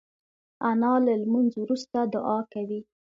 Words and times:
انا 0.69 0.93
له 1.05 1.13
لمونځ 1.21 1.51
وروسته 1.57 1.97
دعا 2.13 2.39
کوي 2.53 2.79